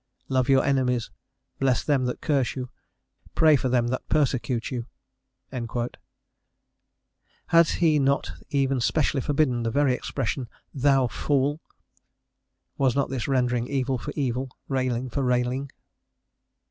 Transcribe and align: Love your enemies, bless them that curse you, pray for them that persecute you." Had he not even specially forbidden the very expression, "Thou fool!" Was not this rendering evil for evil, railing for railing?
Love 0.29 0.49
your 0.49 0.63
enemies, 0.65 1.11
bless 1.59 1.83
them 1.83 2.05
that 2.05 2.21
curse 2.21 2.55
you, 2.55 2.69
pray 3.35 3.55
for 3.55 3.69
them 3.69 3.89
that 3.89 4.09
persecute 4.09 4.71
you." 4.71 4.87
Had 7.49 7.67
he 7.77 7.99
not 7.99 8.31
even 8.49 8.81
specially 8.81 9.21
forbidden 9.21 9.61
the 9.61 9.69
very 9.69 9.93
expression, 9.93 10.49
"Thou 10.73 11.05
fool!" 11.05 11.59
Was 12.79 12.95
not 12.95 13.11
this 13.11 13.27
rendering 13.27 13.67
evil 13.67 13.99
for 13.99 14.11
evil, 14.15 14.49
railing 14.67 15.07
for 15.11 15.21
railing? 15.21 15.69